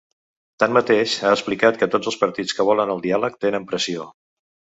[0.61, 4.09] Tanmateix, ha explicat que tots els partits que volen el diàleg tenen pressió.